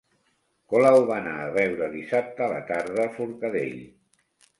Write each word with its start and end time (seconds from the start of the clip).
Colau 0.73 0.95
va 1.09 1.17
anar 1.23 1.33
a 1.41 1.51
veure 1.57 1.89
dissabte 1.97 2.43
a 2.45 2.47
la 2.55 2.63
tarda 2.71 3.05
a 3.05 3.13
Forcadell 3.19 3.77